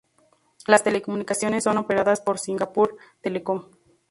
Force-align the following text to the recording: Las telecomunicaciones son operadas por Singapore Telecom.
Las 0.65 0.83
telecomunicaciones 0.83 1.63
son 1.63 1.77
operadas 1.77 2.21
por 2.21 2.39
Singapore 2.39 2.95
Telecom. 3.21 3.65